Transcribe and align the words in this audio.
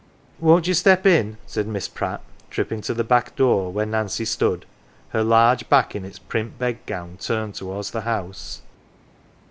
"Won't 0.39 0.65
you 0.65 0.73
step 0.73 1.05
in?" 1.05 1.37
said 1.45 1.67
Miss 1.67 1.87
Pratt, 1.87 2.21
tripping 2.49 2.81
to 2.81 2.93
91 2.93 2.95
NANCY 2.95 2.97
the 2.97 3.03
back 3.03 3.35
door, 3.35 3.71
where 3.71 3.85
Nancy 3.85 4.25
stood, 4.25 4.65
her 5.09 5.23
large 5.23 5.69
back 5.69 5.95
in 5.95 6.05
its 6.05 6.17
print 6.17 6.57
bedgown 6.57 7.17
turned 7.19 7.53
towards 7.53 7.91
the 7.91 8.01
house. 8.01 8.63